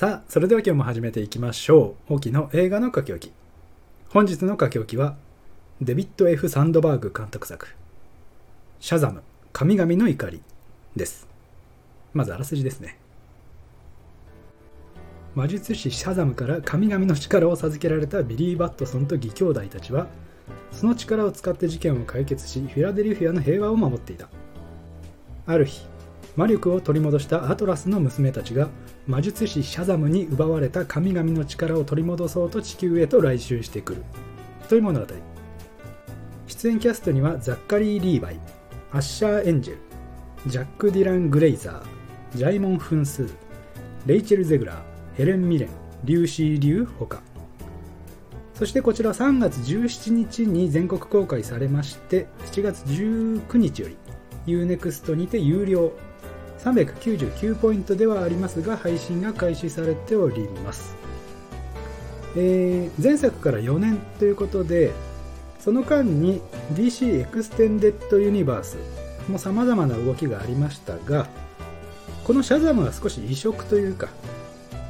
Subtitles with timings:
[0.00, 2.14] さあ、それでは今日も始めていきましょう。
[2.14, 3.32] 沖の映画の書き置き。
[4.08, 5.18] 本日の書き置きは、
[5.82, 7.68] デビッド・ F・ サンドバーグ監督作、
[8.78, 10.40] シャザム、神々の怒り
[10.96, 11.28] です。
[12.14, 12.96] まずあらすじですね。
[15.34, 20.06] 魔術師シャザムから神々の力を授けられたビリー・バットソンと義兄弟たちは、
[20.72, 24.30] その力を使って事件を解決し、フィラデルフィアの平和を守っていた。
[25.44, 25.86] ある日、
[26.36, 28.70] 魔力を取り戻したアトラスの娘たちが
[29.10, 34.04] 魔術師シャザムに奪われた神々の力を取り戻そうと地球へと来襲してくる。
[34.68, 35.06] という物語。
[36.46, 38.40] 出演キャストにはザッカリー・リーバイ
[38.92, 39.80] アッシャー・エンジェル
[40.46, 43.32] ジャック・ディラン・グレイザージャイモン・フンスー
[44.06, 44.76] レイチェル・ゼグラー
[45.16, 45.70] ヘレン・ミレン
[46.04, 47.22] リューシー・リュウほか
[48.54, 53.96] そしてこちら3月17日に全国公開されまして7月19日より
[54.46, 55.92] U-NEXT にて有料。
[56.64, 60.96] 399ポイントではありますが配信が開始されております、
[62.36, 64.92] えー前作から4年ということで
[65.58, 66.40] その間に
[66.74, 68.78] DC エクステンデッドユニバース
[69.28, 71.28] も様々な動きがありましたが
[72.24, 74.08] このシャザムは少し異色というか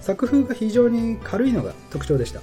[0.00, 2.40] 作風が非常に軽いのが特徴でした。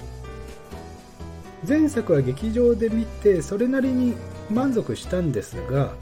[1.66, 4.14] 前作は劇場で見てそれなりに
[4.50, 5.92] 満足したんですが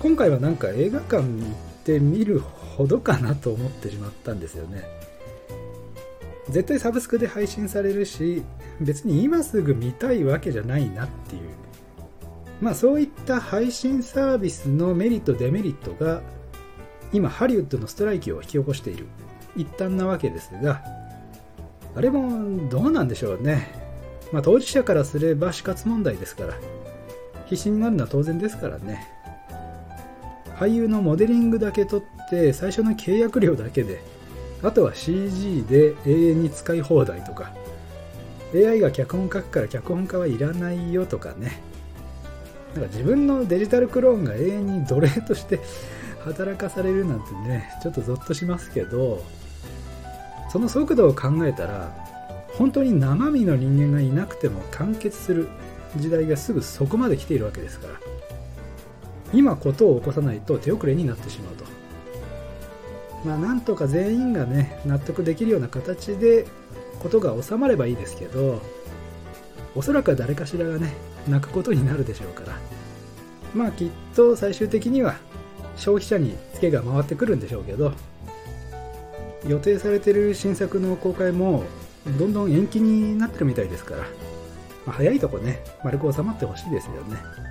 [0.00, 1.54] 今回はなんか映画館に行っ
[1.86, 4.82] て見るほどかなと思ってしまったんですよね。
[6.50, 8.42] 絶対サブスクで配信されるし
[8.80, 11.42] 別に今すぐ見たいわけじゃないなっていう。
[12.60, 16.22] まあそういった配信サービスのメリットデメリットが
[17.12, 19.06] 今ハリウッドのストライキを引き起こしている。
[19.56, 20.82] 一端なわけですが
[21.94, 23.68] あれもどうなんでしょうね。
[24.32, 26.54] まあ当事者からすれば死活問題ですから。
[27.46, 29.15] 必死になるのは当然ですからね。
[30.58, 34.00] 俳優のモデリングだけ取って最初の契約料だけで
[34.62, 37.52] あとは CG で永遠に使い放題とか
[38.54, 41.60] AI が脚本書くから脚本家はいらないよとかね。
[42.74, 45.60] なんか自分のデジタルクローンが永遠に奴隷として
[46.24, 49.24] 働かされるなんてねちょっとゾッとしますけど
[50.50, 51.90] その速度を考えたら
[52.58, 55.48] 本当に生身の人間がいなくても完結する
[55.96, 58.15] 時代がすぐそこまで来ているわけですから。
[59.36, 61.64] 今事を起こさないと手遅れになってしまうと。
[63.24, 66.46] まあなんとか全員がね納得できるような形で
[67.00, 68.62] ことが収まればいいですけど
[69.74, 70.94] おそらく誰かしらがね
[71.28, 72.58] 泣くことになるでしょうから。
[73.54, 75.16] まあきっと最終的には
[75.76, 77.92] 消費者にツケが回ってくるんでしょうけど
[79.46, 81.64] 予定されてる新作の公開も
[82.18, 84.02] どんどん延期になってるみたいですから、
[84.86, 87.45] まあ早いとこね丸く収まってほしいですよね。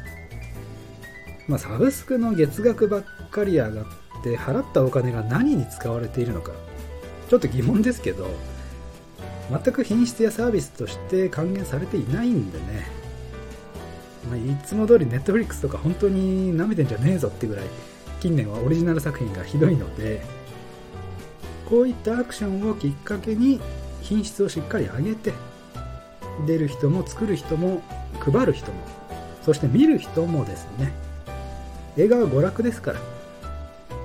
[1.48, 3.86] まあ、サブスクの月額ばっかり上がっ
[4.24, 6.52] て払ったお金が何に使われているのか。
[7.30, 8.28] ちょっと疑問ですけど
[9.50, 12.88] 全く品質やサービスとして還元されていないんでね、
[14.30, 17.66] まあ、いつも通り Netflix とか本当に舐めてんじゃねえぞってぐらい
[18.20, 20.24] 近年はオリジナル作品がひどいので
[21.70, 23.60] こういったアクションをきっかけに
[24.02, 25.34] 品質をしっかり上げて
[26.46, 27.82] 出る人も作る人も
[28.20, 28.78] 配る人も
[29.42, 31.05] そして見る人もですね。
[31.98, 33.00] 映画は娯楽ですから。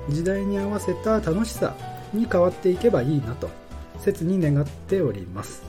[0.09, 1.75] 時代に合わせた楽しさ
[2.13, 3.49] に変わっていけばいいなと
[3.99, 5.63] 切に願っております。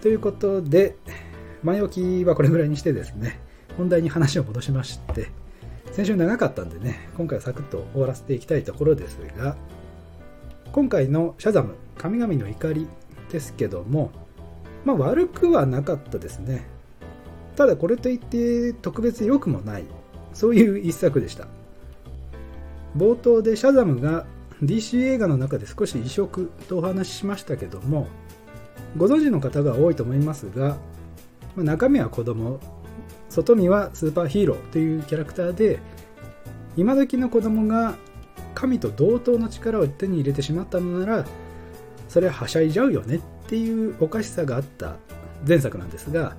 [0.00, 0.96] ということで
[1.62, 3.40] 前置きはこれぐらいにしてですね
[3.76, 5.28] 本題に話を戻しまして
[5.90, 9.56] 先週長かったんでね今回はサクッと終わらせていきたいところですが
[10.70, 12.86] 今回のシャザム神々の怒り
[13.30, 14.12] ですけども
[14.84, 16.64] まあ悪くはなかったですね。
[17.56, 19.84] ただこれといって特別良くもない。
[20.32, 21.46] そういう一作でした。
[22.96, 24.26] 冒頭でシャザムが
[24.62, 28.08] DC 映画の中で少し異色とお話ししましたけども
[28.96, 30.76] ご存知の方が多いと思いますが
[31.54, 32.58] まあ中身は子供
[33.28, 35.78] 外見はスーパーヒーローというキャラクターで
[36.76, 37.96] 今時の子供が
[38.54, 41.24] 神と同等の力を手に入れてしまったのなら
[42.08, 44.96] それははしゃいじゃうよねっていうおかしさがあった
[45.46, 46.36] 前作なんですが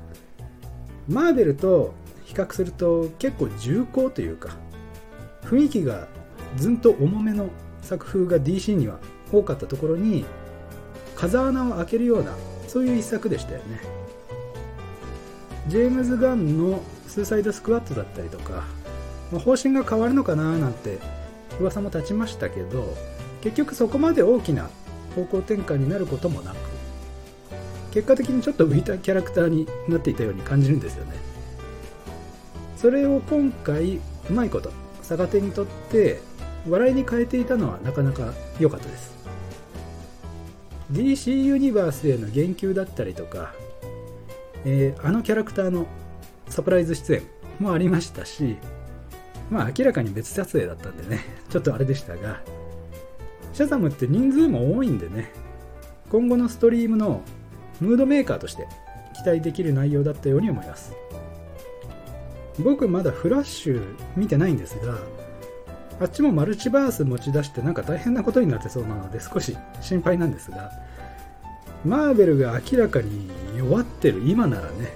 [1.07, 1.93] マーベルと
[2.29, 4.55] 比較すると結構重厚というか
[5.45, 6.07] 雰囲気が
[6.57, 7.49] ずんと重めの
[7.81, 8.99] 作風が DC には
[9.31, 10.25] 多かったところに
[11.15, 12.35] 風穴を開けるような
[12.67, 13.81] そういう一作でしたよね。
[15.67, 18.63] ジェームズ・ガンのスーサイド・スクワットだったりとか、
[19.31, 20.99] まあ方針が変わるのかななんて
[21.59, 22.95] 噂も立ちましたけど
[23.41, 24.69] 結局そこまで大きな
[25.15, 26.57] 方向転換になることもなく
[27.91, 31.28] 結果的にちょっと浮いたキャラクターになっていたように感じるんですよね。
[32.79, 34.71] それを今回うまいこと
[35.03, 36.21] 逆手にとって
[36.69, 39.13] 笑いに変えていたのはなかなか良かったです
[40.93, 43.53] DC ユニバースへの言及だったりとか、
[44.63, 45.87] えー、あのキャラクターの
[46.47, 47.23] サプライズ出演
[47.59, 48.55] もありましたし、
[49.51, 52.41] まあ明らかに別撮影だったんでね、ちょっとあれでしたが、
[53.53, 55.31] シャザムって人数も多いんでね、
[56.09, 57.21] 今後のストリームの
[57.81, 58.67] ムードメーカーとして
[59.15, 60.93] 期待できる内容だったように思います。
[62.59, 64.97] 僕まだフラッシュ見てないんですが、
[66.01, 70.71] あっちもマルチバース持ち出してなんか大変なことになってそうなので少し心配なんですが、
[71.85, 74.93] マーベルが明らかに弱ってる今ならね、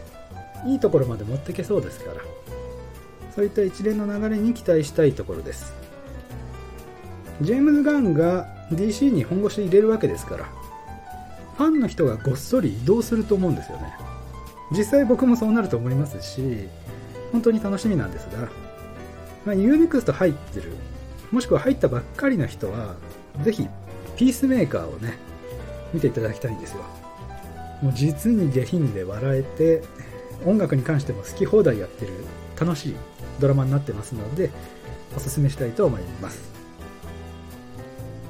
[0.65, 2.17] いいところまで持ってけそうですから、
[3.35, 5.73] そういった一連の流れに期待したいところです。
[7.41, 10.45] ジェームズ・ガンが DC に本腰入れるわけですから、
[11.57, 13.93] ファンの人がごっそり移動すると思うんですよね。
[14.71, 16.67] 実際僕もそうなると思いますし、
[17.33, 18.47] 本当に楽しみなんですが、
[19.45, 20.71] まあ、UNEXT 入ってる
[21.33, 22.93] もしくは入ったばっかりの人は、
[23.43, 23.67] ぜひ、
[24.15, 25.17] ピースメーカーをね、
[25.91, 26.83] 見ていただきたいんですよ。
[27.81, 29.81] もう実に下品で笑えて、
[30.45, 32.11] 音楽に関しても好き放題やってる
[32.59, 32.95] 楽しい
[33.39, 34.51] ドラマになってますので、
[35.17, 36.39] おすすめしたいと思います。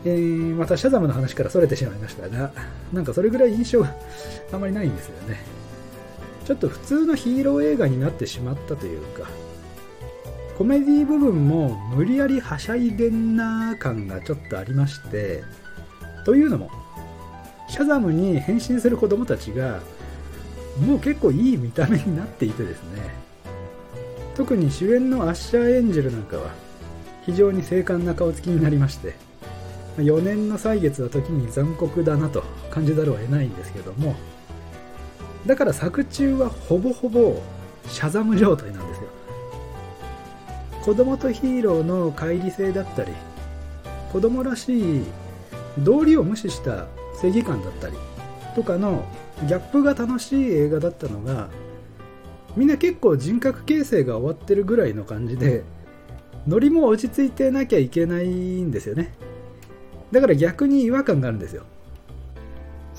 [0.05, 2.53] えー、またシャザムの話から逸れてしまいましたが、
[2.93, 3.93] なんかそれぐらい印象が
[4.53, 5.41] あまりないんですよね。
[6.45, 9.29] ちょっと普通のヒーロー映画になってしまったというか、
[10.57, 15.43] コメディ部分も無理やりはしゃいでんな感がちょっとありまして
[16.25, 16.69] というのも
[17.67, 19.81] シャザムに変身する子供たちが
[20.85, 23.01] もう結構いい見た目になっていてですね
[24.35, 26.51] 特に主演のアッシャーエンジェルなんかは
[27.25, 29.15] 非常に精悍な顔つきになりまして
[29.97, 34.15] 4年の歳月は時に残酷だなと感じざるを得ないんですけども
[35.45, 37.41] だから作中はほぼほぼ
[37.87, 39.07] シャザム状態なんですよ。
[40.83, 43.11] 子供とヒーローの乖離性だったり
[44.11, 45.03] 子供らしい
[45.79, 46.87] 道理を無視した
[47.21, 47.95] 正義感だったり
[48.53, 49.05] とかの
[49.47, 51.47] ギャップが楽しい映画だったのが
[52.55, 55.63] みんな結構人格形成が終わってるぐらいの感じで
[56.47, 59.13] ノリも落ち着いてなきゃいけないんですよね。
[60.11, 61.63] だから逆に違和感があるんですよ。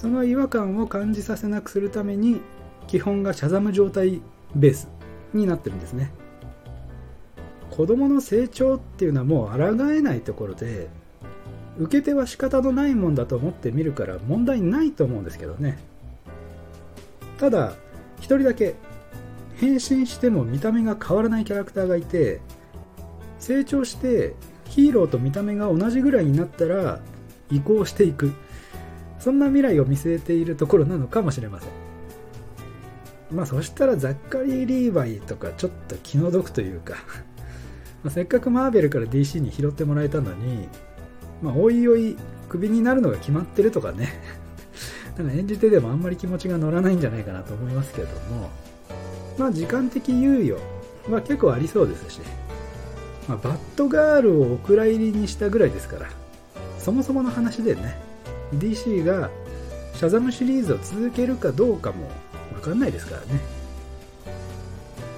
[0.04, 2.42] その違和感を感じさせなくするために
[2.88, 4.20] 基本がシャザム状態
[4.54, 4.86] ベース
[5.32, 6.12] になってるんですね。
[7.70, 10.90] 子供の成長っていうのはもう抗えないところで
[11.78, 15.78] 受け手は仕方のないもんだと思って見るから問題ないと思うんですけどね。
[17.38, 17.72] ただ
[18.18, 18.74] 1人だけ
[19.56, 22.42] 変身しても見た目が変わらないキャラクターがいて
[23.38, 24.34] 成長して
[24.66, 27.00] ヒーローと見た目が同じぐらいになったら
[27.50, 28.34] 移行していく。
[29.24, 31.70] そんな未来を見据えているところなのかもしれません。
[33.34, 36.96] まあそしたらザッカリー・リーバイとかちょっと気の毒というか。
[38.04, 40.68] ま、せっかくマーベルから DC に拾ってもらえたのに、
[41.40, 42.18] まあ、おいおい
[42.50, 44.12] クビになるのが決まってるとかね。
[45.16, 48.50] なんか演じてでもあんまり気持ちが乗らないんじゃないかなと思いますけども、
[49.38, 50.58] まあ、時間的猶予
[51.08, 52.20] は結構ありそうですし、
[53.26, 56.10] まあ、バッドガールをお蔵入りにしたぐらいですから。
[56.78, 58.03] そもそもの話でね。
[58.58, 59.30] DC が
[59.94, 62.10] シャザムシリーズを続けるかどうかも
[62.54, 63.40] 分かんないですからね。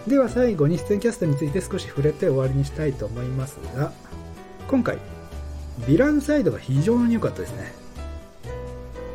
[0.06, 3.92] では最後に出演キャストについて少し触れて終わりにしたいと思いますが
[4.68, 4.98] 今回
[5.80, 7.72] ヴィランサイドが非常に良かったですね。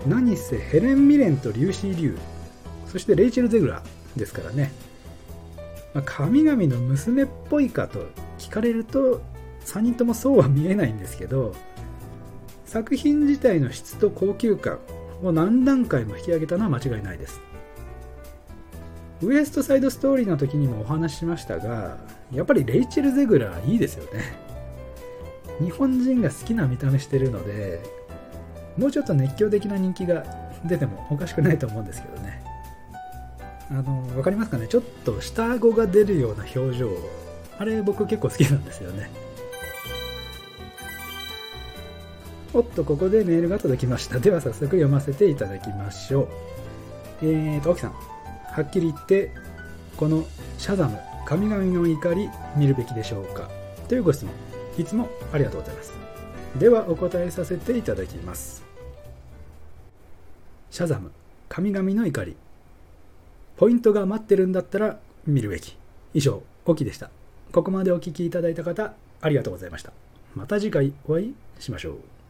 [0.08, 2.20] 何せヘレン・ミレンとリューシー・リュウ
[2.88, 3.84] そしてレイチェル・ゼグラ
[4.16, 4.72] ですからね、
[5.94, 8.00] ま、神々の娘っぽいかと
[8.40, 9.22] 聞かれると
[9.66, 11.54] 3人ともそうは見えないんですけど
[12.72, 14.80] 作品自体の質と高級感
[15.22, 17.42] を何段階も引き上げたのは間違いないです
[19.22, 21.98] ウエストサイドストーリーの時にもお話ししましたが、
[22.32, 24.22] やっぱりレイチェル・ゼグラーいいですよね。
[25.60, 27.82] 日本人が好きな見た目してるので、
[28.78, 30.26] もうちょっと熱狂的な人気が
[30.66, 32.42] 出てもおかしくないと思うんですけどね。
[33.70, 34.68] あの、わかりますかね？
[34.68, 36.90] ちょっと下顎が出るような表情。
[37.60, 39.12] あれ僕結構好きなんですよね。
[42.54, 44.20] おっと、ここでメールが届きました。
[44.20, 46.28] では早速読ませていただきましょう。
[47.22, 47.92] えーと、沖さん。
[47.92, 49.32] はっきり言って
[49.96, 50.26] この
[50.58, 53.50] シャザム神々の怒り見るべきでしょうか。
[53.88, 54.34] というご質問。
[54.78, 55.94] いつもありがとうございます。
[56.60, 58.64] ではお答えさせていただきます。
[60.70, 61.12] シャザム
[61.48, 62.36] 神々の怒り。
[63.56, 65.78] ポイントが待ってるんだったら見るべき。
[66.14, 67.10] 以上オキでした。
[67.54, 69.94] ここまでお聴きいただいた方ありがとうございました。
[70.36, 72.21] また次回お会いしましょう。